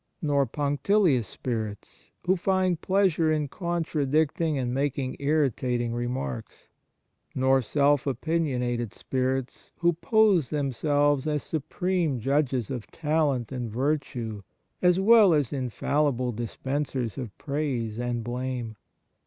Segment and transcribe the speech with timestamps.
[0.19, 6.69] nor punctilious spirits, who find pleasure in contradicting and making irritating remarks;
[7.35, 14.41] nor self opinionated spirits, who pose them selves as supreme judges of talent and virtue
[14.81, 18.75] as well as infallible dispensers of praise and blame.